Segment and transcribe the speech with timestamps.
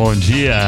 [0.00, 0.58] Bom dia.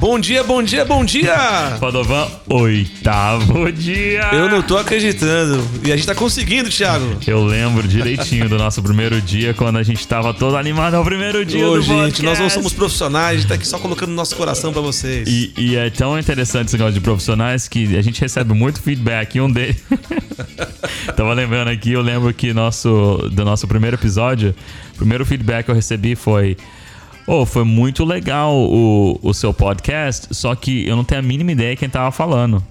[0.00, 1.76] Bom dia, bom dia, bom dia!
[1.78, 4.30] Padovan, oitavo dia.
[4.32, 5.62] Eu não tô acreditando.
[5.84, 7.18] E a gente tá conseguindo, Thiago.
[7.26, 10.96] Eu lembro direitinho do nosso primeiro dia, quando a gente tava todo animado.
[10.96, 12.22] É o primeiro dia Ô, do gente, podcast.
[12.22, 15.28] nós não somos profissionais, a gente tá aqui só colocando nosso coração pra vocês.
[15.28, 19.34] E, e é tão interessante esse negócio de profissionais que a gente recebe muito feedback.
[19.34, 19.84] E um deles.
[21.14, 24.54] Tava lembrando aqui, eu lembro que nosso, do nosso primeiro episódio,
[24.94, 26.56] o primeiro feedback que eu recebi foi.
[27.26, 31.52] Oh, foi muito legal o, o seu podcast, só que eu não tenho a mínima
[31.52, 32.62] ideia quem tava falando.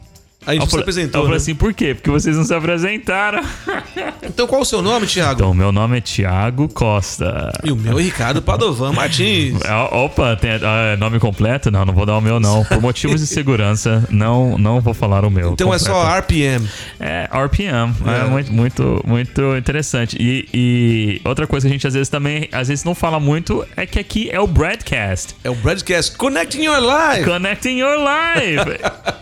[0.45, 1.41] A gente eu se falei- apresentou, Eu falei né?
[1.43, 1.93] assim, por quê?
[1.93, 3.41] Porque vocês não se apresentaram.
[4.23, 5.33] Então qual o seu nome, Thiago?
[5.41, 7.51] Então, meu nome é Thiago Costa.
[7.63, 9.59] E o meu é Ricardo Padovan Martins.
[9.65, 11.69] É, Opa, tem ah, nome completo?
[11.69, 12.63] Não, não vou dar o meu, não.
[12.63, 15.51] Por motivos de segurança, não, não vou falar o meu.
[15.53, 15.99] Então é completo.
[15.99, 16.67] só RPM.
[16.99, 17.93] É, RPM.
[18.05, 18.29] É, É.
[18.29, 20.15] muito, muito, muito interessante.
[20.19, 23.65] E, e outra coisa que a gente às vezes também, às vezes não fala muito,
[23.75, 25.35] é que aqui é o broadcast.
[25.43, 27.25] É o Broadcast Connecting Your Life.
[27.25, 28.79] Connecting Your Life.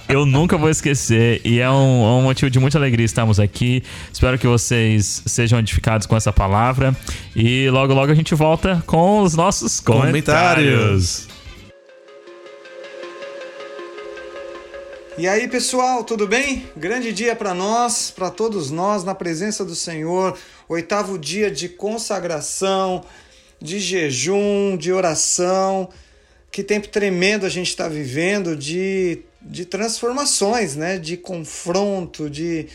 [0.07, 3.83] Eu nunca vou esquecer e é um, é um motivo de muita alegria estarmos aqui.
[4.11, 6.95] Espero que vocês sejam edificados com essa palavra
[7.35, 11.27] e logo logo a gente volta com os nossos comentários.
[11.27, 11.39] Comentários.
[15.19, 16.65] E aí, pessoal, tudo bem?
[16.77, 20.37] Grande dia para nós, para todos nós, na presença do Senhor.
[20.69, 23.03] Oitavo dia de consagração,
[23.61, 25.89] de jejum, de oração.
[26.49, 30.97] Que tempo tremendo a gente está vivendo de, de transformações, né?
[30.97, 32.67] De confronto, de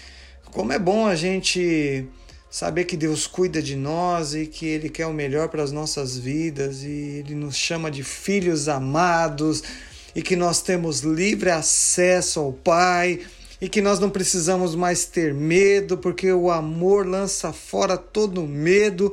[0.50, 2.06] como é bom a gente
[2.50, 6.16] saber que Deus cuida de nós e que Ele quer o melhor para as nossas
[6.16, 9.62] vidas e Ele nos chama de filhos amados
[10.14, 13.20] e que nós temos livre acesso ao Pai
[13.60, 19.12] e que nós não precisamos mais ter medo porque o amor lança fora todo medo.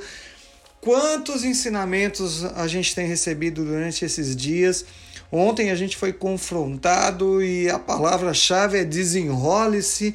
[0.80, 4.86] Quantos ensinamentos a gente tem recebido durante esses dias?
[5.31, 10.14] Ontem a gente foi confrontado e a palavra-chave é desenrole-se.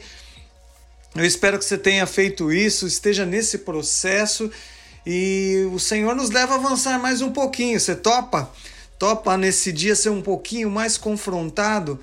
[1.14, 4.50] Eu espero que você tenha feito isso, esteja nesse processo
[5.06, 7.80] e o Senhor nos leva a avançar mais um pouquinho.
[7.80, 8.52] Você topa?
[8.98, 11.98] Topa nesse dia ser um pouquinho mais confrontado?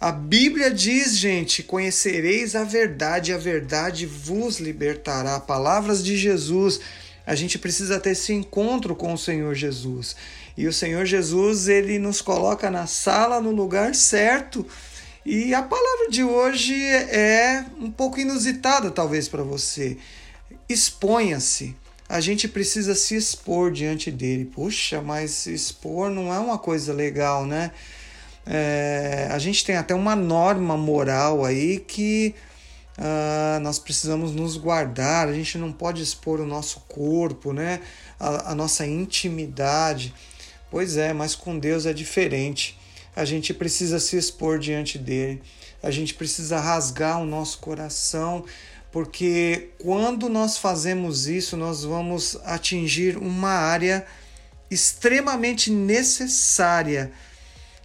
[0.00, 5.40] A Bíblia diz, gente: conhecereis a verdade, a verdade vos libertará.
[5.40, 6.80] Palavras de Jesus.
[7.26, 10.16] A gente precisa ter esse encontro com o Senhor Jesus.
[10.58, 14.66] E o Senhor Jesus, ele nos coloca na sala, no lugar certo.
[15.24, 19.96] E a palavra de hoje é um pouco inusitada, talvez, para você.
[20.68, 21.76] Exponha-se.
[22.08, 24.46] A gente precisa se expor diante dele.
[24.46, 27.70] Puxa, mas expor não é uma coisa legal, né?
[28.44, 32.34] É, a gente tem até uma norma moral aí que
[32.98, 37.78] ah, nós precisamos nos guardar, a gente não pode expor o nosso corpo, né?
[38.18, 40.12] a, a nossa intimidade.
[40.70, 42.78] Pois é, mas com Deus é diferente.
[43.16, 45.42] A gente precisa se expor diante dele,
[45.82, 48.44] a gente precisa rasgar o nosso coração,
[48.92, 54.06] porque quando nós fazemos isso, nós vamos atingir uma área
[54.70, 57.10] extremamente necessária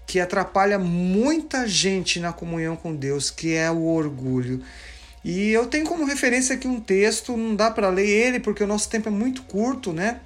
[0.06, 4.62] que atrapalha muita gente na comunhão com Deus, que é o orgulho.
[5.24, 8.68] E eu tenho como referência aqui um texto, não dá para ler ele porque o
[8.68, 10.20] nosso tempo é muito curto, né?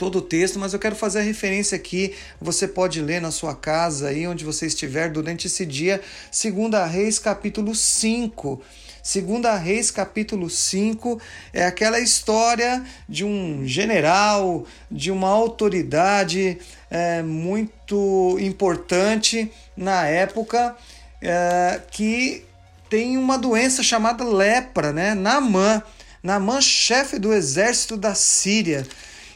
[0.00, 2.14] Todo o texto, mas eu quero fazer a referência aqui.
[2.40, 6.00] Você pode ler na sua casa, aí onde você estiver, durante esse dia,
[6.32, 8.62] 2 Reis, capítulo 5.
[9.02, 11.20] 2 Reis, capítulo 5,
[11.52, 16.56] é aquela história de um general, de uma autoridade
[16.90, 20.74] é, muito importante na época,
[21.20, 22.42] é, que
[22.88, 25.14] tem uma doença chamada lepra, né?
[25.14, 25.82] Naamã.
[26.22, 28.86] Naamã, chefe do exército da Síria.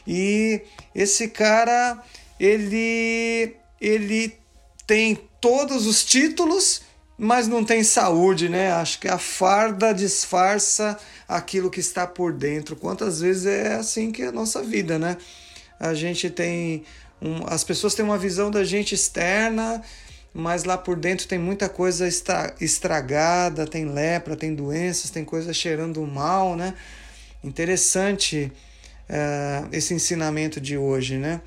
[0.07, 0.61] E
[0.93, 2.01] esse cara,
[2.39, 4.37] ele, ele
[4.85, 6.81] tem todos os títulos,
[7.17, 8.71] mas não tem saúde, né?
[8.71, 10.97] Acho que a farda disfarça
[11.27, 12.75] aquilo que está por dentro.
[12.75, 15.17] Quantas vezes é assim que é a nossa vida, né?
[15.79, 16.83] A gente tem.
[17.21, 19.81] Um, as pessoas têm uma visão da gente externa,
[20.33, 25.53] mas lá por dentro tem muita coisa estra- estragada, tem lepra, tem doenças, tem coisa
[25.53, 26.73] cheirando mal, né?
[27.43, 28.51] Interessante
[29.09, 31.41] eh, esse ensinamento de hoje, né?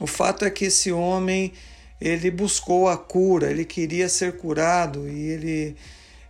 [0.00, 1.52] O fato é que esse homem
[2.00, 5.76] ele buscou a cura, ele queria ser curado e ele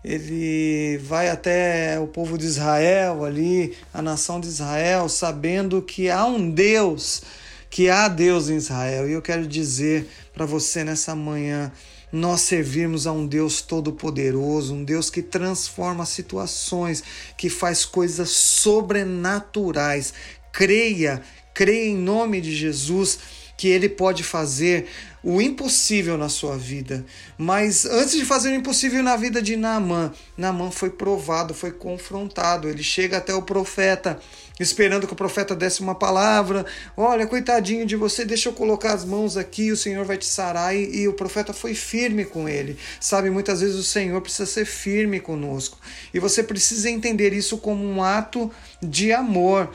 [0.05, 6.25] ele vai até o povo de Israel ali, a nação de Israel, sabendo que há
[6.25, 7.23] um Deus,
[7.69, 9.09] que há Deus em Israel.
[9.09, 11.73] E eu quero dizer para você nessa manhã,
[12.13, 17.03] nós servimos a um Deus todo-poderoso, um Deus que transforma situações,
[17.37, 20.15] que faz coisas sobrenaturais.
[20.53, 21.23] Creia,
[21.55, 23.19] creia em nome de Jesus
[23.57, 24.87] que ele pode fazer
[25.23, 27.05] o impossível na sua vida.
[27.37, 32.69] Mas antes de fazer o impossível na vida de Naamã, Naamã foi provado, foi confrontado.
[32.69, 34.21] Ele chega até o profeta,
[34.59, 36.67] esperando que o profeta desse uma palavra.
[36.97, 40.75] Olha, coitadinho de você, deixa eu colocar as mãos aqui, o Senhor vai te sarar.
[40.75, 42.79] E, e o profeta foi firme com ele.
[43.01, 45.79] Sabe, muitas vezes o Senhor precisa ser firme conosco.
[46.13, 48.51] E você precisa entender isso como um ato
[48.83, 49.71] de amor.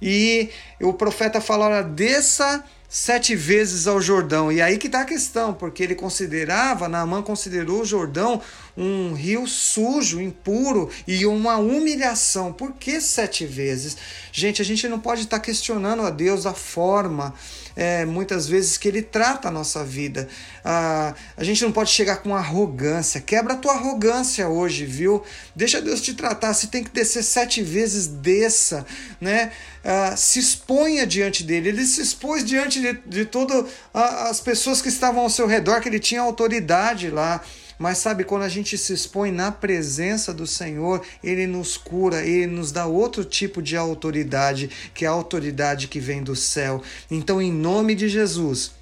[0.00, 0.50] E
[0.80, 4.50] o profeta fala: olha, desça sete vezes ao Jordão.
[4.50, 8.40] E aí que está a questão, porque ele considerava, Naamã considerou o Jordão
[8.76, 12.52] um rio sujo, impuro e uma humilhação.
[12.52, 13.96] Por que sete vezes?
[14.32, 17.34] Gente, a gente não pode estar tá questionando a Deus a forma,
[17.78, 20.28] é, muitas vezes, que Ele trata a nossa vida.
[20.64, 23.20] Ah, a gente não pode chegar com arrogância.
[23.20, 25.22] Quebra a tua arrogância hoje, viu?
[25.54, 26.52] Deixa Deus te tratar.
[26.54, 28.84] Se tem que descer sete vezes, desça,
[29.20, 29.52] né?
[29.84, 31.68] Ah, se exponha diante dele.
[31.68, 35.88] Ele se expôs diante de, de todas as pessoas que estavam ao seu redor, que
[35.88, 37.40] ele tinha autoridade lá.
[37.78, 42.46] Mas sabe, quando a gente se expõe na presença do Senhor, Ele nos cura, Ele
[42.46, 46.82] nos dá outro tipo de autoridade, que é a autoridade que vem do céu.
[47.10, 48.72] Então, em nome de Jesus,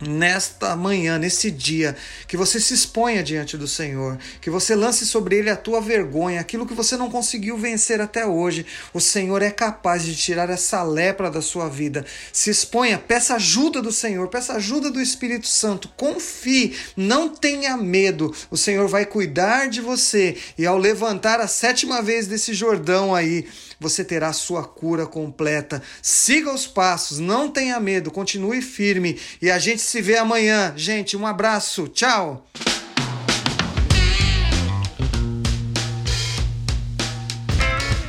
[0.00, 1.96] nesta manhã, nesse dia,
[2.26, 6.40] que você se exponha diante do Senhor, que você lance sobre ele a tua vergonha,
[6.40, 8.66] aquilo que você não conseguiu vencer até hoje.
[8.92, 12.04] O Senhor é capaz de tirar essa lepra da sua vida.
[12.32, 15.88] Se exponha, peça ajuda do Senhor, peça ajuda do Espírito Santo.
[15.96, 18.34] Confie, não tenha medo.
[18.50, 23.46] O Senhor vai cuidar de você e ao levantar a sétima vez desse Jordão aí,
[23.78, 25.82] você terá sua cura completa.
[26.02, 30.72] Siga os passos, não tenha medo, continue firme e a gente se vê amanhã.
[30.76, 32.46] Gente, um abraço, tchau!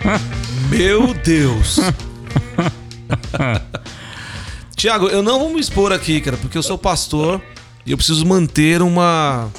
[0.69, 1.79] Meu Deus!
[4.75, 7.41] Tiago, eu não vou me expor aqui, cara, porque eu sou pastor
[7.85, 9.51] e eu preciso manter uma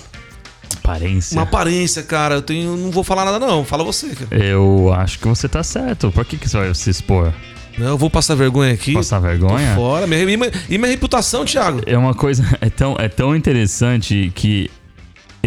[0.86, 1.36] aparência.
[1.36, 2.36] Uma aparência, cara.
[2.36, 3.64] Eu tenho, não vou falar nada, não.
[3.64, 4.44] Fala você, cara.
[4.44, 6.12] Eu acho que você tá certo.
[6.12, 7.32] Por que, que você vai se expor?
[7.76, 8.94] Não, eu vou passar vergonha aqui.
[8.94, 9.74] Passar vergonha?
[9.74, 10.06] Tô fora.
[10.06, 11.82] Minha, e, minha, e minha reputação, Thiago?
[11.86, 12.44] É uma coisa.
[12.60, 14.70] É tão, é tão interessante que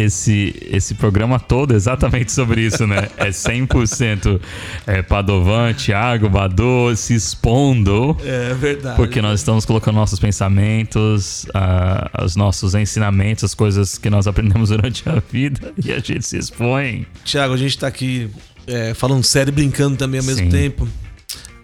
[0.00, 3.08] esse, esse programa todo exatamente sobre isso, né?
[3.16, 4.40] É 100%
[4.86, 8.16] é, Padovan, Thiago, Badu se expondo.
[8.24, 8.96] É verdade.
[8.96, 14.70] Porque nós estamos colocando nossos pensamentos, uh, os nossos ensinamentos, as coisas que nós aprendemos
[14.70, 17.06] durante a vida e a gente se expõe.
[17.24, 18.30] Thiago, a gente tá aqui
[18.66, 20.50] é, falando sério e brincando também ao mesmo Sim.
[20.50, 20.88] tempo.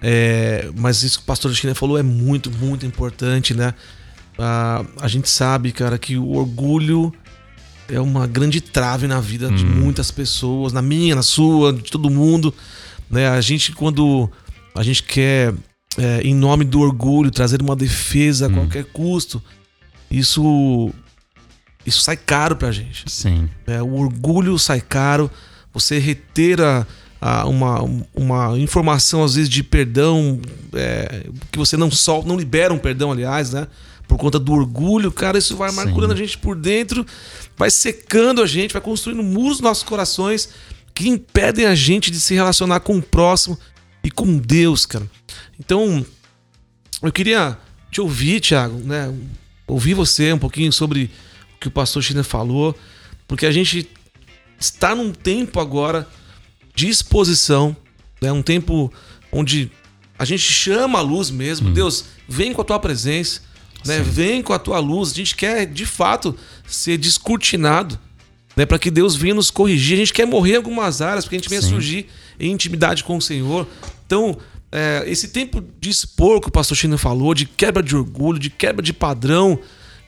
[0.02, 3.74] É, mas isso que o pastor China falou é muito, muito importante, né?
[4.38, 7.12] Uh, a gente sabe, cara, que o orgulho
[7.88, 9.68] é uma grande trave na vida de hum.
[9.68, 12.52] muitas pessoas, na minha, na sua, de todo mundo.
[13.10, 13.28] Né?
[13.28, 14.30] A gente, quando
[14.74, 15.54] a gente quer,
[15.98, 18.54] é, em nome do orgulho, trazer uma defesa a hum.
[18.54, 19.42] qualquer custo,
[20.10, 20.90] isso,
[21.84, 23.04] isso sai caro pra gente.
[23.08, 23.48] Sim.
[23.66, 25.30] É, o orgulho sai caro,
[25.72, 26.86] você reter a,
[27.20, 27.82] a uma,
[28.14, 30.40] uma informação, às vezes, de perdão,
[30.72, 33.66] é, que você não solta, não libera um perdão, aliás, né?
[34.16, 37.04] Por conta do orgulho, cara, isso vai amargurando a gente por dentro,
[37.54, 40.48] vai secando a gente, vai construindo muros nos nossos corações
[40.94, 43.58] que impedem a gente de se relacionar com o próximo
[44.02, 45.06] e com Deus, cara.
[45.60, 46.04] Então,
[47.02, 47.58] eu queria
[47.90, 49.14] te ouvir, Thiago, né?
[49.66, 51.10] Ouvir você um pouquinho sobre
[51.54, 52.74] o que o pastor China falou,
[53.28, 53.86] porque a gente
[54.58, 56.08] está num tempo agora
[56.74, 57.76] de exposição,
[58.22, 58.32] né?
[58.32, 58.90] Um tempo
[59.30, 59.70] onde
[60.18, 61.68] a gente chama a luz mesmo.
[61.68, 61.74] Hum.
[61.74, 63.42] Deus, vem com a tua presença
[63.86, 64.00] né?
[64.00, 65.12] Vem com a tua luz.
[65.12, 67.98] A gente quer, de fato, ser descortinado,
[68.56, 68.66] né?
[68.66, 69.94] Para que Deus venha nos corrigir.
[69.94, 71.70] A gente quer morrer em algumas áreas, porque a gente venha Sim.
[71.70, 72.06] surgir
[72.38, 73.66] em intimidade com o Senhor.
[74.06, 74.36] Então,
[74.70, 78.50] é, esse tempo de expor que o pastor China falou, de quebra de orgulho, de
[78.50, 79.58] quebra de padrão,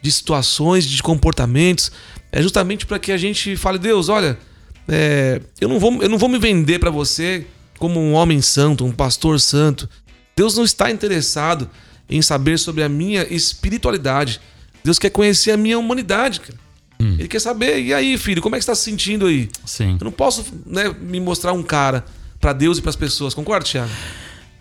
[0.03, 1.91] de situações, de comportamentos,
[2.31, 4.39] é justamente para que a gente fale, Deus, olha,
[4.87, 7.47] é, eu, não vou, eu não vou me vender para você
[7.79, 9.89] como um homem santo, um pastor santo.
[10.37, 11.69] Deus não está interessado
[12.09, 14.41] em saber sobre a minha espiritualidade.
[14.83, 16.59] Deus quer conhecer a minha humanidade, cara.
[17.01, 17.15] Hum.
[17.19, 19.49] Ele quer saber, e aí, filho, como é que você está se sentindo aí?
[19.65, 19.97] Sim.
[20.01, 22.05] Eu não posso né, me mostrar um cara
[22.41, 23.35] para Deus e para as pessoas.
[23.35, 23.91] Concorda, Thiago?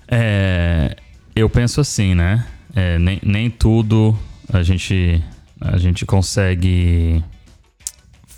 [0.07, 0.95] É,
[1.35, 2.45] eu penso assim, né?
[2.75, 4.17] É, nem, nem tudo
[4.51, 5.21] a gente,
[5.59, 7.23] a gente consegue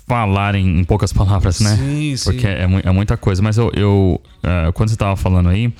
[0.06, 1.76] falar em, em poucas palavras, né?
[1.76, 2.24] Sim, sim.
[2.24, 3.42] Porque é, é muita coisa.
[3.42, 5.72] Mas eu, eu uh, quando você estava falando aí,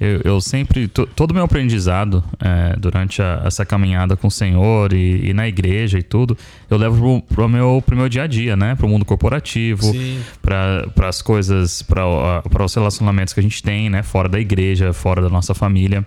[0.00, 4.92] eu, eu sempre, todo o meu aprendizado é, durante a, essa caminhada com o Senhor
[4.92, 6.38] e, e, na igreja e tudo,
[6.70, 8.74] eu levo pro, pro meu, pro meu dia a dia, né?
[8.76, 9.92] Pro mundo corporativo,
[10.40, 14.02] para as coisas, para os relacionamentos que a gente tem, né?
[14.02, 16.06] Fora da igreja, fora da nossa família.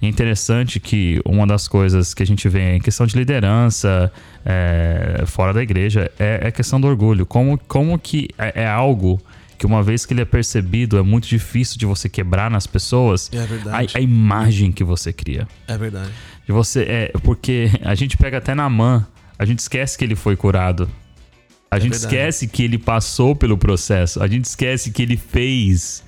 [0.00, 4.12] E é interessante que uma das coisas que a gente vê em questão de liderança
[4.44, 7.26] é, fora da igreja é, é a questão do orgulho.
[7.26, 9.20] Como, como que é, é algo
[9.58, 13.30] que uma vez que ele é percebido, é muito difícil de você quebrar nas pessoas
[13.32, 13.92] É verdade.
[13.94, 15.48] a, a imagem que você cria.
[15.66, 16.10] É verdade.
[16.46, 19.04] De você, é, porque a gente pega até na mão,
[19.38, 20.88] a gente esquece que ele foi curado.
[21.70, 22.14] A gente verdade.
[22.14, 24.22] esquece que ele passou pelo processo.
[24.22, 26.04] A gente esquece que ele fez.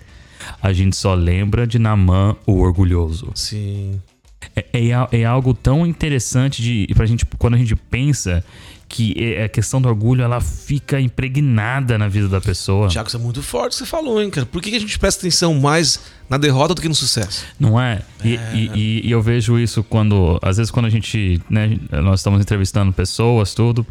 [0.63, 3.33] A gente só lembra de Namã, o orgulhoso.
[3.35, 4.01] Sim.
[4.55, 8.45] É, é, é algo tão interessante de pra gente quando a gente pensa
[8.89, 12.89] que é- a questão do orgulho ela fica impregnada na vida da pessoa.
[12.89, 14.47] Tiago, isso é muito forte que você falou, hein, cara?
[14.47, 17.45] Por que a gente presta atenção mais na derrota do que no sucesso?
[17.61, 18.03] Não é?
[18.25, 22.21] E, e- e- e eu vejo isso quando, às vezes, quando a gente, né, nós
[22.21, 23.87] estamos entrevistando pessoas, tudo.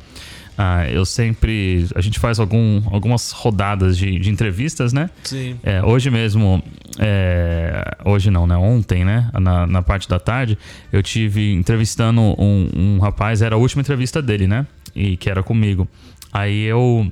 [0.57, 5.09] Ah, eu sempre, a gente faz algum, algumas rodadas de, de entrevistas, né?
[5.23, 5.59] Sim.
[5.61, 6.63] É, hoje mesmo,
[6.97, 8.57] é, hoje não, né?
[8.57, 9.29] Ontem, né?
[9.39, 10.57] Na, na parte da tarde,
[10.91, 14.65] eu tive entrevistando um, um rapaz, era a última entrevista dele, né?
[14.95, 15.87] E que era comigo.
[16.33, 17.09] Aí eu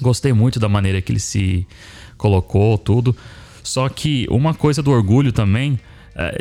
[0.00, 1.66] gostei muito da maneira que ele se
[2.16, 3.16] colocou, tudo.
[3.64, 5.78] Só que uma coisa do orgulho também,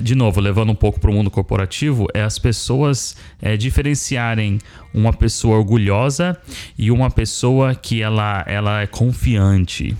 [0.02, 4.60] de novo, levando um pouco para o mundo corporativo, é as pessoas é, diferenciarem
[4.94, 6.38] uma pessoa orgulhosa
[6.78, 9.96] e uma pessoa que ela, ela é confiante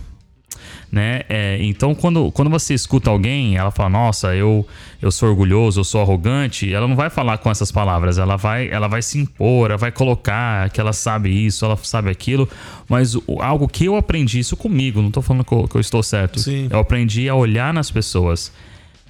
[0.92, 1.22] né?
[1.30, 4.66] É, então, quando, quando você escuta alguém, ela fala, nossa, eu,
[5.00, 8.68] eu sou orgulhoso, eu sou arrogante, ela não vai falar com essas palavras, ela vai,
[8.70, 12.50] ela vai se impor, ela vai colocar que ela sabe isso, ela sabe aquilo,
[12.88, 15.82] mas o- algo que eu aprendi, isso comigo, não tô falando que eu, que eu
[15.82, 16.68] estou certo, Sim.
[16.72, 18.52] eu aprendi a olhar nas pessoas,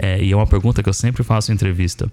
[0.00, 2.10] É, e é uma pergunta que eu sempre faço em entrevista.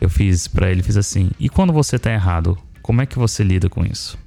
[0.00, 3.44] Eu fiz pra ele, fiz assim, e quando você tá errado, como é que você
[3.44, 4.18] lida com isso?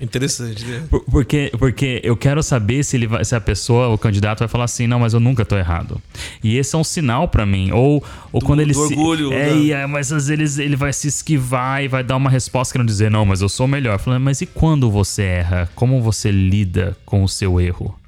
[0.00, 0.84] Interessante, né?
[0.88, 4.46] Por- Porque, porque eu quero saber se, ele vai, se a pessoa, o candidato, vai
[4.48, 6.00] falar assim, não, mas eu nunca tô errado.
[6.42, 7.72] E esse é um sinal pra mim.
[7.72, 8.94] Ou, ou quando ele do se.
[8.94, 12.30] orgulho, É, e é, mas às vezes ele vai se esquivar e vai dar uma
[12.30, 13.98] resposta querendo dizer, não, mas eu sou melhor.
[13.98, 15.68] Falando, mas e quando você erra?
[15.74, 17.98] Como você lida com o seu erro?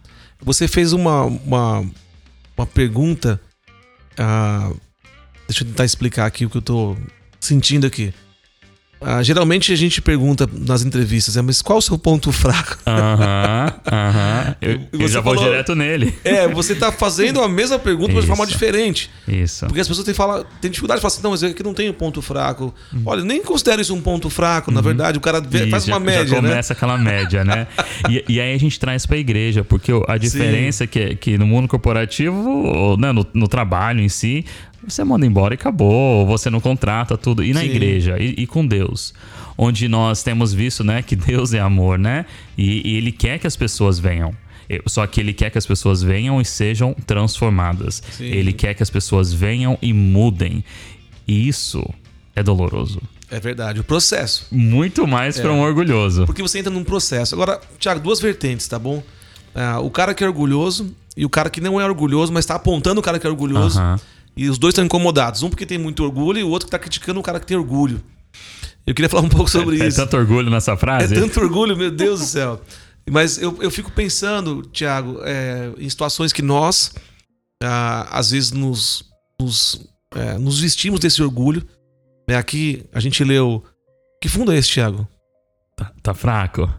[0.42, 1.84] Você fez uma, uma,
[2.60, 3.40] uma pergunta.
[4.18, 4.72] ah,
[5.48, 6.96] deixa eu tentar explicar aqui o que eu tô
[7.40, 8.12] sentindo aqui.
[9.00, 12.76] Ah, geralmente a gente pergunta nas entrevistas, é, mas qual o seu ponto fraco?
[12.86, 14.56] Aham, aham.
[14.60, 16.14] Eu, E eu você já vou falou- direto nele.
[16.24, 19.10] É, você tá fazendo a mesma pergunta, mas de forma diferente.
[19.26, 19.64] Isso.
[19.66, 21.72] Porque as pessoas têm, fala, têm dificuldade de falar assim, não, mas eu aqui não
[21.74, 22.74] tenho ponto fraco.
[23.06, 25.98] Olha, nem considero isso um ponto fraco, na verdade, o cara vê- faz Isso, uma
[25.98, 26.48] já- média, já né?
[26.50, 27.66] começa aquela média, né?
[28.08, 31.46] e, e aí a gente traz pra igreja, porque a diferença é que, que no
[31.46, 34.44] mundo corporativo, ou, né, no, no trabalho em si,
[34.86, 37.44] você manda embora e acabou, você não contrata tudo.
[37.44, 37.66] E na Sim.
[37.66, 39.12] igreja, e, e com Deus,
[39.56, 42.26] onde nós temos visto, né, que Deus é amor, né?
[42.56, 44.34] E, e Ele quer que as pessoas venham.
[44.86, 48.00] Só que ele quer que as pessoas venham e sejam transformadas.
[48.12, 48.26] Sim.
[48.26, 50.62] Ele quer que as pessoas venham e mudem.
[51.26, 51.84] E isso
[52.36, 53.02] é doloroso.
[53.28, 54.46] É verdade, o processo.
[54.52, 55.42] Muito mais É.
[55.42, 56.24] para um orgulhoso.
[56.24, 57.34] Porque você entra num processo.
[57.34, 59.02] Agora, Thiago, duas vertentes, tá bom?
[59.56, 62.54] Ah, o cara que é orgulhoso e o cara que não é orgulhoso, mas tá
[62.54, 63.76] apontando o cara que é orgulhoso.
[63.78, 63.98] Aham.
[64.36, 65.42] E os dois estão incomodados.
[65.42, 67.56] Um porque tem muito orgulho e o outro que tá criticando o cara que tem
[67.56, 68.02] orgulho.
[68.86, 69.96] Eu queria falar um pouco sobre É isso.
[69.98, 71.14] tanto orgulho nessa É frase?
[71.14, 72.60] tanto orgulho, meu Deus do céu.
[73.10, 76.94] Mas eu, eu fico pensando, Thiago, é, em situações que nós,
[77.62, 79.04] ah, às vezes, nos,
[79.40, 81.66] nos, é, nos vestimos desse orgulho.
[82.28, 82.36] Né?
[82.36, 83.64] Aqui a gente leu.
[84.22, 85.08] Que fundo é esse, Thiago?
[85.76, 86.72] Tá, tá fraco?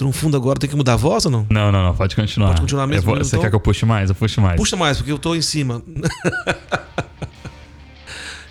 [0.00, 1.46] Tu não fundo agora, tem que mudar a voz ou não?
[1.50, 1.94] Não, não, não.
[1.94, 2.48] Pode continuar.
[2.48, 4.08] Pode continuar mesmo, vou- você quer que eu puxe mais?
[4.08, 4.56] Eu puxo mais.
[4.56, 5.82] Puxa mais, porque eu tô em cima.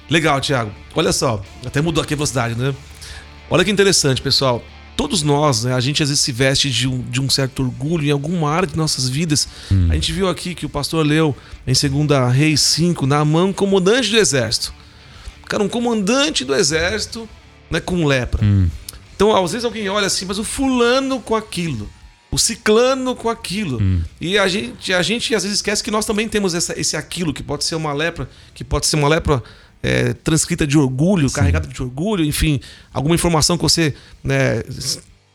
[0.07, 0.69] Legal, Thiago.
[0.93, 2.71] Olha só, até mudou aqui a velocidade, né?
[3.49, 4.63] Olha que interessante, pessoal.
[4.95, 8.05] Todos nós, né, a gente às vezes se veste de um, de um certo orgulho
[8.05, 9.47] em alguma área de nossas vidas.
[9.89, 14.11] A gente viu aqui que o pastor leu em 2 Reis 5, na mão comandante
[14.11, 14.71] do exército.
[15.47, 17.27] Cara, um comandante do exército
[17.71, 18.45] né, com lepra.
[18.45, 18.69] Hum.
[19.19, 21.89] Então, às vezes alguém olha assim, mas o fulano com aquilo,
[22.31, 23.77] o ciclano com aquilo.
[23.83, 24.01] Hum.
[24.21, 27.33] E a gente, a gente às vezes esquece que nós também temos essa- esse aquilo,
[27.33, 29.43] que pode ser uma lepra, que pode ser uma lepra
[29.83, 32.61] é, transcrita de orgulho, carregada de orgulho, enfim,
[32.93, 34.63] alguma informação que você né,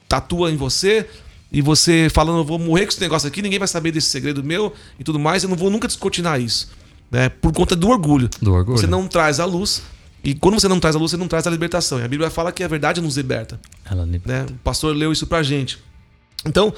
[0.08, 1.06] tatua em você.
[1.52, 4.42] E você falando, eu vou morrer com esse negócio aqui, ninguém vai saber desse segredo
[4.42, 6.70] meu e tudo mais, eu não vou nunca descortinar isso.
[7.10, 8.28] Né, por conta do orgulho.
[8.40, 8.78] Do orgulho?
[8.78, 9.82] Você não traz a luz.
[10.24, 12.00] E quando você não traz a luz, você não traz a libertação.
[12.00, 13.60] E a Bíblia fala que a verdade nos liberta.
[13.84, 14.46] Ela li- Né?
[14.48, 15.78] O pastor leu isso pra gente.
[16.46, 16.72] Então,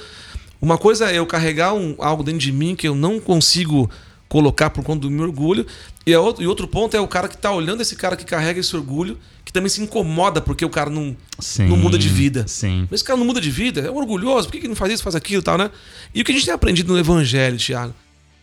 [0.61, 3.89] uma coisa é eu carregar um, algo dentro de mim que eu não consigo
[4.29, 5.65] colocar por conta do meu orgulho.
[6.05, 8.59] E, outro, e outro ponto é o cara que tá olhando esse cara que carrega
[8.59, 12.45] esse orgulho, que também se incomoda porque o cara não, Sim, não muda de vida.
[12.49, 12.83] Sim.
[12.91, 15.03] Mas esse cara não muda de vida, é orgulhoso, por que, que não faz isso,
[15.05, 15.71] faz aquilo e tal, né?
[16.13, 17.95] E o que a gente tem aprendido no Evangelho, Thiago,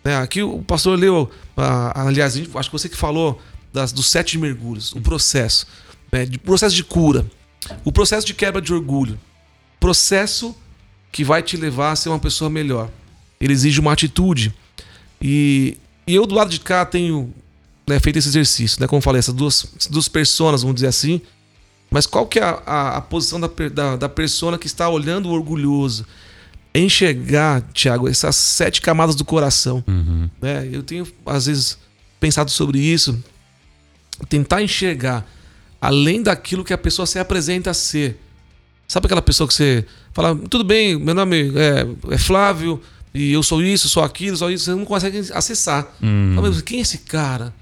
[0.04, 0.16] Né?
[0.18, 3.42] Aqui o pastor leu, ah, aliás, acho que você que falou
[3.74, 5.68] das, dos sete mergulhos, o processo,
[6.12, 6.26] né?
[6.26, 7.26] de processo de cura,
[7.84, 9.20] o processo de quebra de orgulho,
[9.80, 10.56] processo
[11.12, 12.90] que vai te levar a ser uma pessoa melhor.
[13.40, 14.54] Ele exige uma atitude.
[15.22, 15.78] E,
[16.08, 17.34] e eu do lado de cá tenho
[17.88, 18.88] né, feito esse exercício, né?
[18.88, 21.22] Como eu falei, essas duas, duas personas, vamos dizer assim.
[21.92, 25.30] Mas qual que é a, a, a posição da, da, da persona que está olhando
[25.30, 26.06] o orgulhoso?
[26.74, 29.84] enxergar, Tiago, essas sete camadas do coração.
[29.88, 30.30] Uhum.
[30.42, 30.68] Né?
[30.72, 31.78] Eu tenho, às vezes,
[32.20, 33.24] pensado sobre isso.
[34.30, 35.26] Tentar enxergar
[35.82, 38.20] além daquilo que a pessoa se apresenta a ser.
[38.88, 42.82] Sabe aquela pessoa que você fala, tudo bem, meu nome é, é Flávio,
[43.14, 45.88] e eu sou isso, sou aquilo, sou isso, você não consegue acessar.
[46.02, 46.34] Uhum.
[46.36, 47.54] Fala, quem é esse cara?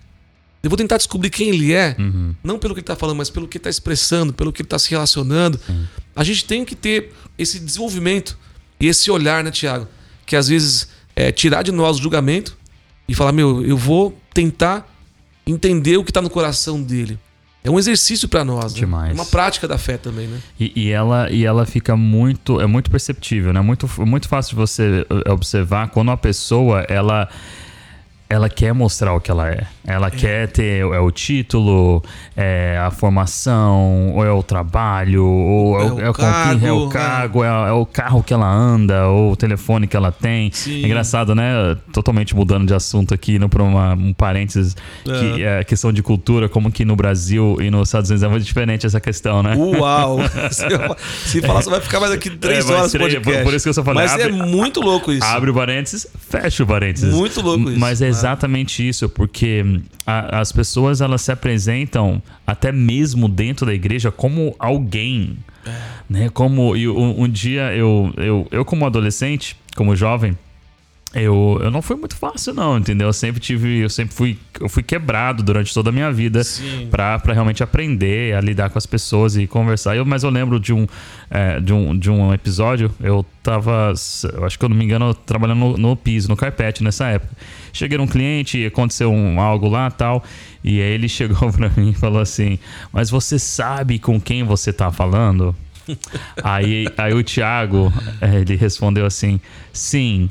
[0.61, 2.35] Eu vou tentar descobrir quem ele é, Uhum.
[2.43, 4.67] não pelo que ele está falando, mas pelo que ele está expressando, pelo que ele
[4.67, 5.59] está se relacionando.
[6.15, 8.37] A gente tem que ter esse desenvolvimento
[8.79, 9.87] e esse olhar, né, Tiago?
[10.25, 12.55] Que às vezes é tirar de nós o julgamento
[13.07, 14.87] e falar, meu, eu vou tentar
[15.51, 17.19] entender o que está no coração dele.
[17.63, 18.79] É um exercício para nós, né?
[18.79, 19.11] Demais.
[19.11, 20.39] É uma prática da fé também, né?
[20.59, 23.61] E, e ela, e ela fica muito, é muito perceptível, né?
[23.61, 27.29] Muito, muito fácil de você eh, observar quando a pessoa, ela,
[28.31, 29.65] ela quer mostrar o que ela é.
[29.85, 32.01] Ela quer ter é o título,
[32.37, 36.71] é a formação, ou é o trabalho, ou é, É o, é o cargo, é
[36.71, 36.89] o é.
[36.91, 40.49] cargo, é, é o carro que ela anda, ou o telefone que ela tem.
[40.51, 40.81] Sim.
[40.83, 41.75] É engraçado, né?
[41.91, 46.47] Totalmente mudando de assunto aqui, indo para um parênteses, que é a questão de cultura,
[46.47, 49.55] como que no Brasil e nos Estados Unidos é muito diferente essa questão, né?
[49.57, 50.19] Uau!
[51.25, 53.19] Se- falar, você vai ficar mais aqui três É, horas podcast.
[53.21, 55.23] por- por isso que eu só falei, Mas é abre- muito louco isso.
[55.25, 57.13] Abre o parênteses, fecha o parênteses.
[57.13, 58.11] Muito louco isso, Mas é né?
[58.21, 64.11] Exatamente isso, porque hum, a- as pessoas elas se apresentam até mesmo dentro da igreja
[64.11, 65.37] como alguém.
[65.65, 65.71] É.
[66.09, 66.29] Né?
[66.29, 70.35] Como e um, um dia eu, eu, eu, como adolescente, como jovem,
[71.13, 73.07] eu, eu não fui muito fácil, não, entendeu?
[73.07, 73.79] Eu sempre tive.
[73.79, 74.39] Eu sempre fui.
[74.59, 76.41] Eu fui quebrado durante toda a minha vida
[76.89, 79.95] pra realmente aprender a lidar com as pessoas e conversar.
[79.97, 80.87] Eu, mas eu lembro de um,
[81.29, 83.93] é, de um, de um episódio, eu tava.
[84.33, 87.35] Eu acho que eu não me engano, trabalhando no, no piso, no carpete nessa época.
[87.73, 90.23] Cheguei num cliente, aconteceu um, algo lá tal.
[90.63, 92.57] E aí ele chegou pra mim e falou assim:
[92.93, 95.53] Mas você sabe com quem você tá falando?
[96.41, 99.41] aí, aí o Thiago, é, ele respondeu assim:
[99.73, 100.29] Sim,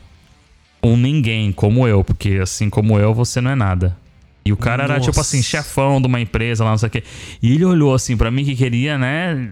[0.82, 3.96] um ninguém como eu, porque assim como eu, você não é nada.
[4.42, 5.48] E o cara era tipo assim, Nossa.
[5.48, 7.04] chefão de uma empresa lá, não sei o quê.
[7.42, 9.50] E ele olhou assim pra mim que queria, né?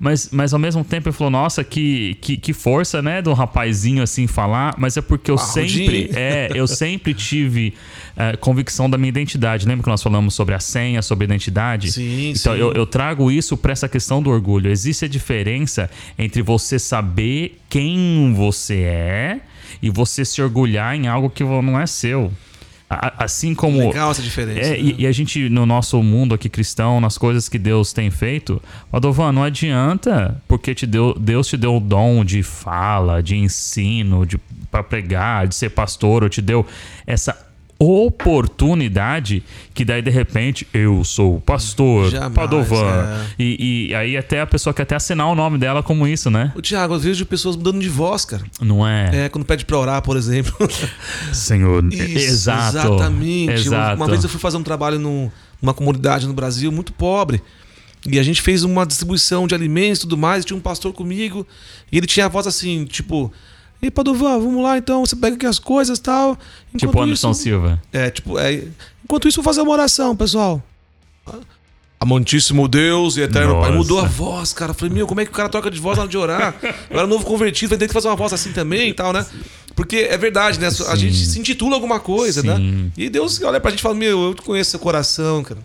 [0.00, 3.22] Mas, mas ao mesmo tempo ele falou: Nossa, que, que, que força, né?
[3.22, 4.74] Do rapazinho assim falar.
[4.76, 5.68] Mas é porque eu Parrudinho.
[5.68, 6.10] sempre.
[6.12, 7.72] É, eu sempre tive
[8.16, 9.66] é, convicção da minha identidade.
[9.66, 11.92] Lembra que nós falamos sobre a senha, sobre identidade?
[11.92, 12.60] Sim, Então sim.
[12.60, 14.70] eu, eu trago isso para essa questão do orgulho.
[14.70, 19.40] Existe a diferença entre você saber quem você é
[19.82, 22.32] e você se orgulhar em algo que não é seu.
[22.90, 23.78] Assim como.
[23.78, 24.60] Legal essa diferença.
[24.60, 24.78] É, né?
[24.78, 28.62] e, e a gente, no nosso mundo aqui cristão, nas coisas que Deus tem feito,
[28.90, 34.24] Padovan, não adianta porque te deu, Deus te deu o dom de fala, de ensino,
[34.24, 34.38] de
[34.70, 36.64] para pregar, de ser pastor, ou te deu
[37.06, 37.47] essa
[37.78, 43.26] oportunidade que daí de repente eu sou o pastor Jamais, Padovan é.
[43.38, 46.52] e, e aí até a pessoa quer até assinar o nome dela como isso né
[46.56, 48.42] O Tiago, eu vejo pessoas mudando de voz, cara.
[48.60, 50.52] não é, É, quando pede pra orar, por exemplo.
[51.32, 53.52] Senhor Isso, exato Exatamente.
[53.52, 57.42] exato Uma vez eu fui fazer um trabalho num- numa comunidade no Brasil muito pobre.
[58.08, 60.44] E a gente fez uma distribuição de alimentos e tudo mais.
[60.44, 61.44] Tinha um pastor comigo.
[61.90, 63.32] E ele tinha a voz assim, tipo.
[63.80, 65.04] Ei, Padovan, vamos lá então.
[65.06, 66.36] Você pega aqui as coisas e tal.
[66.74, 68.64] Enquanto tipo Anderson isso- Silva É, tipo, é,
[69.04, 70.62] enquanto isso, vou fazer uma oração, pessoal.
[72.00, 73.70] Amantíssimo Deus e eterno Pai.
[73.70, 73.76] Nossa.
[73.78, 74.72] Mudou a voz, cara.
[74.72, 76.54] Falei, meu, como é que o cara troca de voz na hora de orar?
[76.88, 79.26] Eu era novo convertido, vai ter que fazer uma voz assim também e tal, né?
[79.74, 80.68] Porque é verdade, né?
[80.68, 80.96] A Sim.
[80.96, 82.56] gente se intitula alguma coisa, né?
[82.56, 82.92] Sim.
[82.96, 85.60] E Deus olha pra gente e fala, meu, eu conheço seu coração, cara.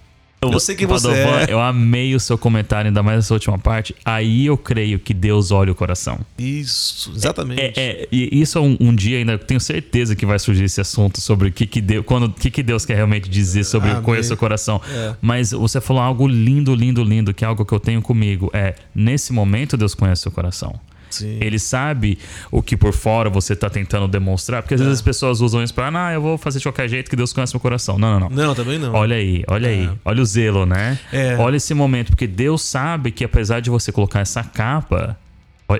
[0.52, 1.46] Eu sei você Padovan, é.
[1.50, 3.96] Eu amei o seu comentário, ainda mais essa última parte.
[4.04, 6.20] Aí eu creio que Deus olha o coração.
[6.38, 7.62] Isso, exatamente.
[7.62, 10.82] É, é, e isso é um, um dia ainda tenho certeza que vai surgir esse
[10.82, 13.92] assunto sobre o que que Deus, quando, o que que Deus quer realmente dizer sobre
[13.92, 14.04] Amém.
[14.04, 14.82] conhecer o coração.
[14.90, 15.16] É.
[15.22, 18.50] Mas você falou algo lindo, lindo, lindo, que é algo que eu tenho comigo.
[18.54, 20.80] É, nesse momento Deus conhece o coração.
[21.14, 21.38] Sim.
[21.42, 22.18] Ele sabe
[22.52, 25.74] o que por fora você tá tentando demonstrar, porque às vezes as pessoas usam isso
[25.74, 27.98] pra, ah, eu vou fazer de qualquer jeito que Deus conhece meu coração.
[27.98, 28.30] Não, não, não.
[28.30, 28.94] Não, também não.
[28.94, 29.90] Olha aí, olha aí.
[30.04, 30.98] Olha o zelo, né?
[31.12, 31.36] É.
[31.38, 35.18] Olha esse momento, porque Deus sabe que apesar de você colocar essa capa,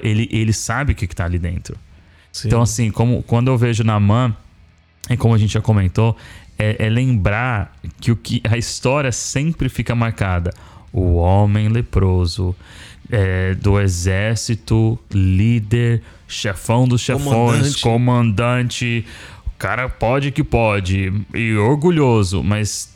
[0.02, 1.78] ele, ele sabe o que, que tá ali dentro.
[2.32, 2.48] Sim.
[2.48, 4.36] Então, assim, como, quando eu vejo Naamã,
[5.10, 6.16] e como a gente já comentou,
[6.58, 10.54] é, é lembrar que, o que a história sempre fica marcada.
[10.92, 12.56] O homem leproso
[13.12, 17.82] é, do exército, líder, chefão dos chefões, Comandante.
[17.82, 19.06] comandante,
[19.48, 22.94] o cara pode que pode, e orgulhoso, mas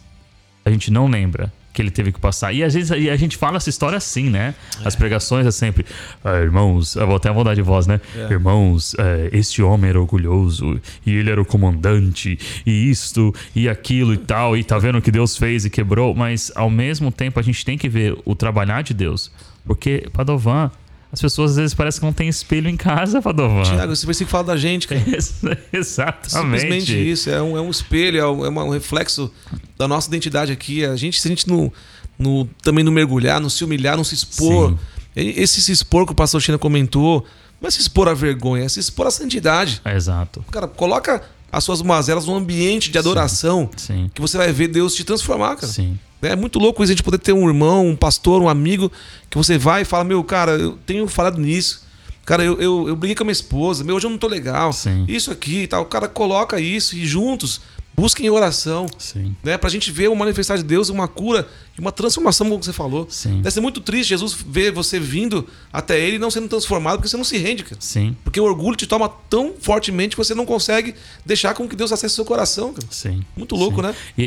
[0.66, 2.52] a gente não lembra que ele teve que passar.
[2.52, 4.56] E às vezes a gente fala essa história assim, né?
[4.84, 5.86] As pregações é sempre,
[6.26, 8.02] ah, irmãos, eu vou até mudar de voz, né?
[8.16, 8.34] É.
[8.34, 14.12] Irmãos, é, este homem era orgulhoso e ele era o comandante e isto e aquilo
[14.12, 17.40] e tal, e tá vendo o que Deus fez e quebrou, mas ao mesmo tempo
[17.40, 19.32] a gente tem que ver o trabalhar de Deus.
[19.68, 20.72] Porque Padovan,
[21.12, 23.64] as pessoas às vezes parecem que não tem espelho em casa, Padovan.
[23.64, 25.02] Tiago, você precisa falar da gente, cara.
[25.72, 26.32] Exatamente.
[26.32, 27.30] Simplesmente isso.
[27.30, 29.32] É um, é um espelho, é um, é um reflexo
[29.78, 30.86] da nossa identidade aqui.
[30.86, 31.72] A gente, se a gente não,
[32.18, 34.72] não, também não mergulhar, não se humilhar, não se expor.
[34.72, 34.78] Sim.
[35.16, 37.26] Esse se expor que o pastor China comentou,
[37.60, 39.82] não é se expor à vergonha, é se expor à santidade.
[39.84, 40.46] É exato.
[40.52, 44.04] Cara, coloca as suas mazelas num ambiente de adoração Sim.
[44.04, 44.12] Sim.
[44.14, 45.68] que você vai ver Deus te transformar, cara.
[45.68, 45.98] Sim.
[46.22, 48.92] É muito louco isso, a gente poder ter um irmão, um pastor, um amigo,
[49.30, 51.86] que você vai e fala, meu, cara, eu tenho falado nisso.
[52.26, 54.74] Cara, eu, eu, eu briguei com a minha esposa, meu, hoje eu não tô legal.
[54.74, 55.06] Sim.
[55.08, 55.84] Isso aqui e tal.
[55.84, 57.62] O cara coloca isso e juntos
[58.00, 58.86] busquem oração.
[59.00, 59.36] Sim.
[59.44, 62.72] Né, pra gente ver o manifestar de Deus, uma cura e uma transformação, como você
[62.72, 63.08] falou.
[63.10, 63.42] Sim.
[63.42, 67.10] Deve ser muito triste Jesus ver você vindo até ele e não sendo transformado, porque
[67.10, 67.78] você não se rende, cara.
[67.80, 68.16] Sim.
[68.24, 70.94] Porque o orgulho te toma tão fortemente que você não consegue
[71.26, 72.88] deixar com que Deus acesse seu coração, cara.
[72.92, 73.24] Sim.
[73.36, 73.88] Muito louco, Sim.
[73.88, 73.96] né?
[74.16, 74.24] E,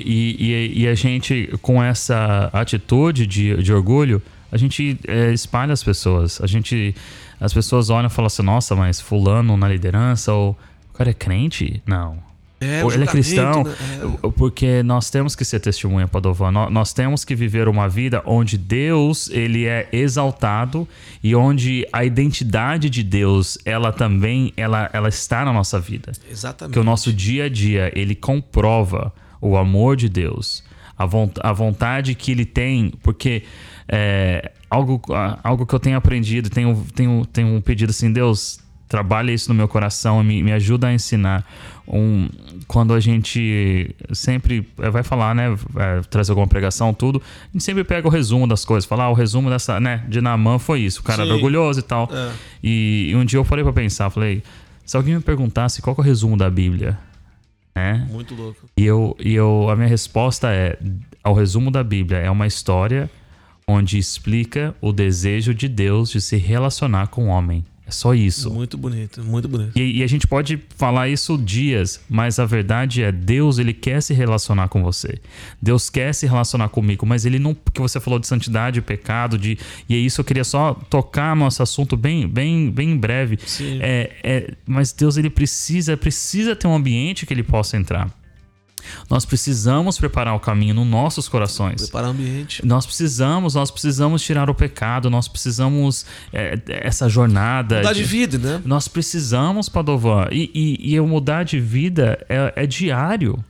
[0.76, 5.84] e, e, a gente, com essa atitude de, de orgulho, a gente é, espalha as
[5.84, 6.40] pessoas.
[6.40, 6.94] A gente.
[7.40, 10.50] As pessoas olham e falam assim, nossa, mas fulano na liderança, ou
[10.92, 11.82] o cara é crente?
[11.86, 12.29] Não
[12.60, 13.74] é, ele é cristão, né?
[14.22, 14.30] é.
[14.36, 16.50] porque nós temos que ser testemunha, Padovan.
[16.50, 20.86] Nós temos que viver uma vida onde Deus ele é exaltado
[21.22, 26.12] e onde a identidade de Deus ela também ela, ela está na nossa vida.
[26.30, 26.74] Exatamente.
[26.74, 30.62] Que o nosso dia a dia ele comprova o amor de Deus,
[30.98, 31.04] a,
[31.48, 33.42] a vontade que Ele tem, porque
[33.88, 35.00] é, algo,
[35.42, 39.68] algo que eu tenho aprendido, tenho, tenho, tenho pedido assim, Deus trabalha isso no meu
[39.68, 41.46] coração, me, me ajuda a ensinar.
[41.86, 42.28] Um,
[42.66, 47.84] quando a gente sempre vai falar, né, vai trazer alguma pregação, tudo, a gente sempre
[47.84, 51.00] pega o resumo das coisas, falar, ah, o resumo dessa, né, de Naamã foi isso,
[51.00, 52.10] o cara era orgulhoso e tal.
[52.12, 52.32] É.
[52.64, 54.42] E, e, um dia eu falei para pensar, falei,
[54.84, 56.98] se alguém me perguntasse qual é o resumo da Bíblia,
[57.76, 58.08] né?
[58.10, 58.68] Muito louco.
[58.76, 60.76] E eu, e eu, a minha resposta é,
[61.22, 63.08] ao resumo da Bíblia é uma história
[63.68, 67.64] onde explica o desejo de Deus de se relacionar com o homem.
[67.90, 68.48] É só isso.
[68.52, 69.76] Muito bonito, muito bonito.
[69.76, 74.00] E, e, a gente pode falar isso dias, mas a verdade é Deus ele quer
[74.00, 75.18] se relacionar com você.
[75.60, 79.58] Deus quer se relacionar comigo, mas ele não porque você falou de santidade, pecado, de
[79.88, 83.40] e é isso eu queria só tocar nosso assunto bem, bem, bem em breve.
[83.44, 83.80] Sim.
[83.82, 88.08] É, é, mas Deus ele precisa, precisa ter um ambiente que ele possa entrar.
[89.08, 91.82] Nós precisamos preparar o caminho nos nossos corações.
[91.82, 92.64] Preparar o ambiente.
[92.64, 97.78] Nós precisamos, nós precisamos tirar o pecado, nós precisamos é, essa jornada.
[97.78, 98.62] Mudar de, de, vida, né?
[98.64, 100.28] Nós precisamos, Padovan.
[100.30, 103.42] E, e, e mudar de vida é, é diário.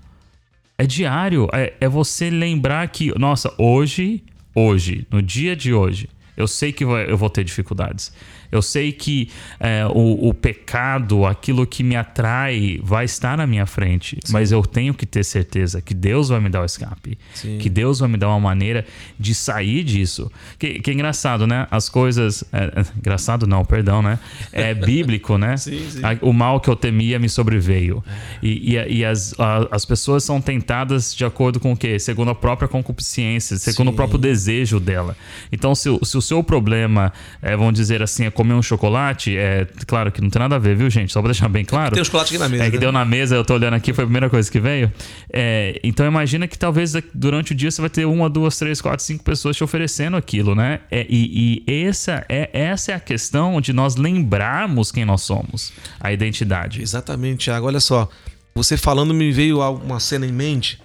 [0.78, 1.48] É diário.
[1.52, 4.22] É, é você lembrar que, nossa, hoje,
[4.54, 8.12] hoje, no dia de hoje, eu sei que eu vou ter dificuldades.
[8.50, 13.66] Eu sei que é, o, o, pecado, aquilo que me atrai, vai estar na minha
[13.66, 14.18] frente.
[14.24, 14.32] Sim.
[14.32, 17.18] Mas eu tenho que ter certeza que Deus vai me dar o escape.
[17.34, 17.58] Sim.
[17.58, 18.84] Que Deus vai me dar uma maneira
[19.18, 20.30] de sair disso.
[20.58, 21.66] Que, que é engraçado, né?
[21.70, 22.44] As coisas.
[22.52, 24.18] É, é engraçado não, perdão, né?
[24.52, 25.56] É bíblico, né?
[25.56, 26.00] sim, sim.
[26.22, 28.02] O mal que eu temia me sobreveio.
[28.42, 31.98] E, e, e as, a, as pessoas são tentadas de acordo com o quê?
[31.98, 35.16] Segundo a própria concupiscência, segundo o próprio desejo dela.
[35.52, 39.66] Então, se, se o seu problema, é, vamos dizer assim, é comer um chocolate, é
[39.86, 41.12] claro que não tem nada a ver, viu, gente?
[41.12, 41.88] Só pra deixar bem claro.
[41.88, 42.64] É tem um chocolate aqui na mesa.
[42.64, 42.80] É que né?
[42.80, 44.90] deu na mesa, eu tô olhando aqui, foi a primeira coisa que veio.
[45.30, 49.04] É, então imagina que talvez durante o dia você vai ter uma, duas, três, quatro,
[49.04, 50.80] cinco pessoas te oferecendo aquilo, né?
[50.90, 55.70] É, e, e essa, é, essa é a questão de nós lembrarmos quem nós somos,
[56.00, 56.80] a identidade.
[56.80, 57.66] Exatamente, Thiago.
[57.66, 58.08] Olha só,
[58.54, 60.80] você falando me veio uma cena em mente.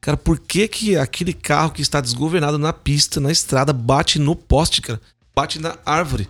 [0.00, 4.34] Cara, por que, que aquele carro que está desgovernado na pista, na estrada, bate no
[4.34, 5.00] poste, cara?
[5.36, 6.28] Bate na árvore.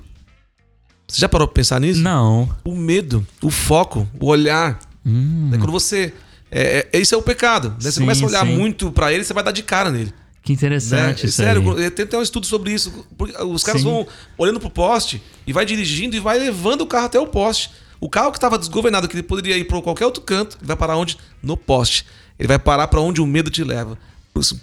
[1.10, 2.00] Você já parou pra pensar nisso?
[2.00, 2.48] Não.
[2.64, 4.78] O medo, o foco, o olhar.
[5.04, 5.50] Hum.
[5.52, 6.12] É quando você.
[6.50, 7.70] É, é, esse é o pecado.
[7.70, 7.76] Né?
[7.80, 8.56] Você sim, começa a olhar sim.
[8.56, 10.12] muito para ele, você vai dar de cara nele.
[10.42, 11.26] Que interessante.
[11.26, 11.32] Né?
[11.32, 11.90] Sério, aí.
[11.90, 13.06] tem até um estudo sobre isso.
[13.48, 13.88] Os caras sim.
[13.88, 14.06] vão
[14.38, 17.70] olhando pro poste e vai dirigindo e vai levando o carro até o poste.
[18.00, 20.96] O carro que estava desgovernado, que ele poderia ir para qualquer outro canto, vai parar
[20.96, 21.18] onde?
[21.42, 22.06] No poste.
[22.38, 23.98] Ele vai parar para onde o medo te leva.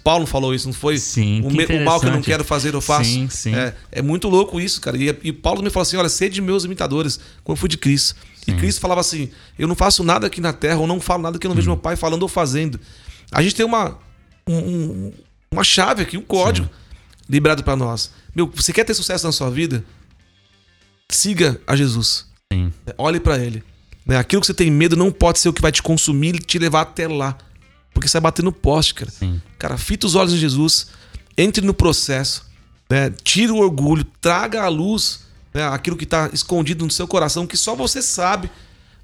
[0.02, 0.98] Paulo falou isso, não foi?
[0.98, 1.42] Sim.
[1.42, 3.10] O, me, o, mal que eu não quero fazer, eu faço.
[3.10, 3.54] Sim, sim.
[3.54, 4.96] É, é muito louco isso, cara.
[4.96, 8.16] E, e Paulo me falou assim: olha, sede meus imitadores, quando eu fui de Cristo.
[8.44, 8.52] Sim.
[8.52, 11.38] E Cristo falava assim: eu não faço nada aqui na terra, ou não falo nada
[11.38, 11.74] que eu não vejo hum.
[11.74, 12.80] meu pai falando ou fazendo.
[13.30, 13.98] A gente tem uma,
[14.48, 15.12] um,
[15.50, 16.72] uma chave aqui, um código sim.
[17.28, 18.10] liberado para nós.
[18.34, 19.84] Meu, você quer ter sucesso na sua vida?
[21.10, 22.26] Siga a Jesus.
[22.52, 22.72] Sim.
[22.96, 23.62] Olhe para ele.
[24.06, 24.16] Né?
[24.16, 26.58] Aquilo que você tem medo não pode ser o que vai te consumir e te
[26.58, 27.36] levar até lá.
[27.98, 29.10] Porque você vai bater no poste, cara.
[29.10, 29.42] Sim.
[29.58, 30.86] Cara, fita os olhos em Jesus,
[31.36, 32.46] entre no processo,
[32.88, 33.12] né?
[33.24, 35.66] tira o orgulho, traga à luz né?
[35.66, 38.48] aquilo que está escondido no seu coração, que só você sabe.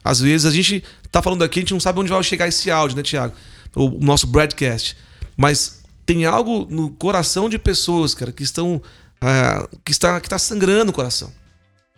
[0.04, 2.70] Às vezes a gente tá falando aqui, a gente não sabe onde vai chegar esse
[2.70, 3.34] áudio, né, Tiago?
[3.74, 4.96] O nosso broadcast.
[5.36, 8.76] Mas tem algo no coração de pessoas, cara, que estão.
[8.76, 11.32] Uh, que, está, que está sangrando o coração.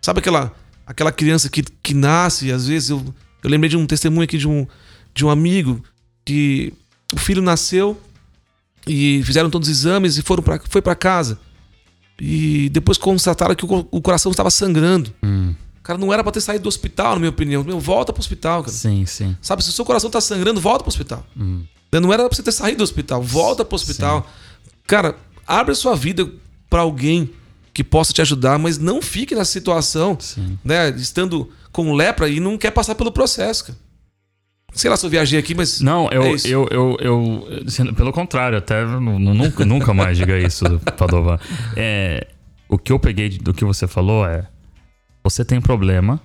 [0.01, 0.51] Sabe aquela,
[0.83, 4.47] aquela criança que, que nasce, às vezes eu, eu lembrei de um testemunho aqui de
[4.47, 4.65] um,
[5.13, 5.83] de um amigo
[6.25, 6.73] que
[7.13, 7.99] o filho nasceu
[8.85, 11.39] e fizeram todos os exames e foram pra, foi para casa.
[12.19, 15.13] E depois constataram que o, o coração estava sangrando.
[15.23, 15.53] Hum.
[15.83, 17.63] Cara, não era para ter saído do hospital, na minha opinião.
[17.63, 18.75] Meu, volta pro hospital, cara.
[18.75, 19.37] Sim, sim.
[19.41, 21.25] Sabe, se o seu coração tá sangrando, volta pro hospital.
[21.37, 21.63] Hum.
[21.91, 24.21] Não era pra você ter saído do hospital, volta pro hospital.
[24.21, 24.71] Sim.
[24.85, 25.15] Cara,
[25.47, 26.29] abre a sua vida
[26.69, 27.31] para alguém
[27.73, 30.57] que possa te ajudar, mas não fique na situação, Sim.
[30.63, 33.77] né, estando com lepra e não quer passar pelo processo, cara.
[34.73, 35.81] Sei lá se eu viajei aqui, mas.
[35.81, 40.65] Não, eu, é eu, eu, eu, eu, Pelo contrário, até nunca, nunca mais diga isso,
[40.97, 41.39] Padova.
[41.75, 42.27] É,
[42.69, 44.45] o que eu peguei do que você falou é:
[45.23, 46.21] você tem problema,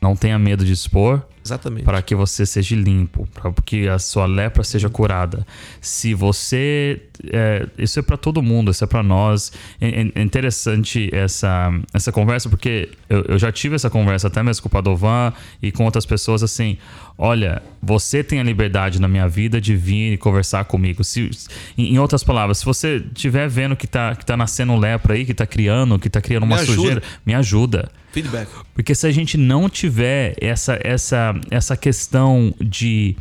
[0.00, 1.22] não tenha medo de expor.
[1.44, 1.84] Exatamente.
[1.84, 5.46] Para que você seja limpo, para que a sua lepra seja curada.
[5.80, 7.00] Se você.
[7.32, 9.52] É, isso é para todo mundo, isso é para nós.
[9.80, 14.62] É, é, interessante essa, essa conversa, porque eu, eu, já tive essa conversa até mesmo
[14.62, 15.32] com o Padovan
[15.62, 16.78] e com outras pessoas assim.
[17.16, 21.04] Olha, você tem a liberdade na minha vida de vir e conversar comigo.
[21.04, 21.30] Se,
[21.78, 25.32] em outras palavras, se você estiver vendo que está que tá nascendo lepra aí, que
[25.32, 27.88] está criando, que está criando uma me sujeira, me ajuda.
[28.16, 28.48] Feedback.
[28.72, 33.14] Porque se a gente não tiver essa, essa, essa questão de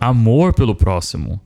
[0.00, 1.38] amor pelo próximo,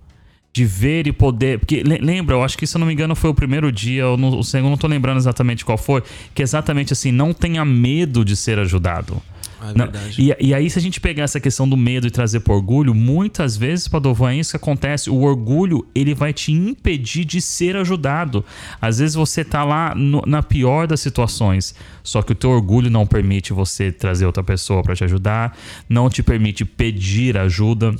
[0.52, 1.58] de ver e poder.
[1.58, 4.16] Porque lembra, eu acho que se eu não me engano foi o primeiro dia, ou
[4.16, 8.36] o segundo, não tô lembrando exatamente qual foi, que exatamente assim, não tenha medo de
[8.36, 9.20] ser ajudado.
[9.60, 9.88] Ah, é não,
[10.18, 12.94] e, e, aí, se a gente pegar essa questão do medo e trazer para orgulho,
[12.94, 15.10] muitas vezes, Padovan, é isso que acontece.
[15.10, 18.44] O orgulho, ele vai te impedir de ser ajudado.
[18.80, 22.90] Às vezes você tá lá no, na pior das situações, só que o teu orgulho
[22.90, 25.56] não permite você trazer outra pessoa para te ajudar,
[25.88, 27.94] não te permite pedir ajuda.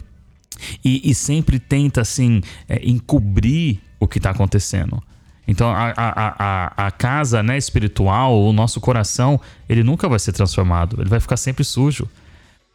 [0.85, 5.03] E, e sempre tenta, assim, é, encobrir o que está acontecendo.
[5.46, 10.33] Então a, a, a, a, casa né, espiritual, o nosso coração, ele nunca vai ser
[10.33, 12.09] transformado, ele vai ficar sempre sujo.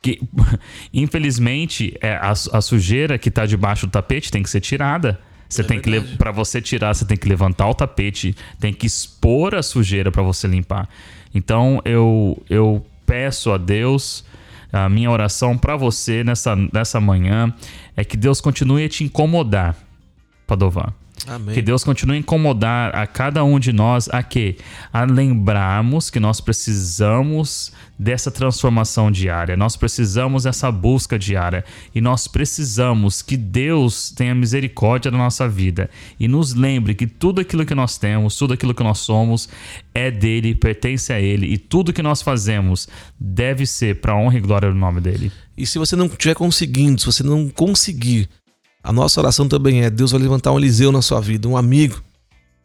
[0.01, 0.21] Que,
[0.93, 5.19] infelizmente, é, a, a sujeira que está debaixo do tapete tem que ser tirada.
[5.47, 8.86] Você é tem que para você tirar, você tem que levantar o tapete, tem que
[8.86, 10.88] expor a sujeira para você limpar.
[11.34, 14.23] Então eu eu peço a Deus,
[14.71, 17.51] a minha oração para você nessa, nessa manhã
[17.97, 19.75] é que Deus continue a te incomodar,
[20.45, 20.93] Padovan.
[21.30, 21.54] Amém.
[21.54, 24.58] Que Deus continue a incomodar a cada um de nós a quê?
[24.92, 31.63] A lembrarmos que nós precisamos dessa transformação diária, nós precisamos dessa busca diária
[31.94, 35.89] e nós precisamos que Deus tenha misericórdia da nossa vida
[36.20, 39.50] e nos lembre que tudo aquilo que nós temos, tudo aquilo que nós somos
[39.94, 42.88] é dele, pertence a ele e tudo que nós fazemos
[43.20, 45.32] deve ser para honra e glória do nome dele.
[45.56, 48.30] E se você não estiver conseguindo, se você não conseguir
[48.84, 52.02] a nossa oração também é: Deus vai levantar um Eliseu na sua vida, um amigo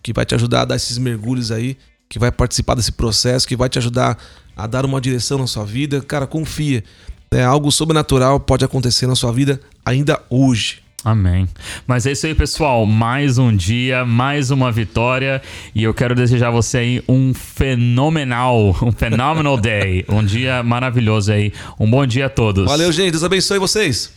[0.03, 1.77] que vai te ajudar a dar esses mergulhos aí,
[2.09, 4.19] que vai participar desse processo, que vai te ajudar
[4.57, 6.01] a dar uma direção na sua vida.
[6.03, 6.85] Cara, confia.
[7.31, 10.85] É, algo sobrenatural pode acontecer na sua vida ainda hoje.
[11.05, 11.47] Amém.
[11.87, 12.87] Mas é isso aí, pessoal.
[12.87, 15.43] Mais um dia, mais uma vitória.
[15.75, 20.05] E eu quero desejar a você aí um fenomenal, um phenomenal day.
[20.09, 21.53] Um dia maravilhoso aí.
[21.79, 22.65] Um bom dia a todos.
[22.67, 23.11] Valeu, gente.
[23.11, 24.13] Deus abençoe vocês.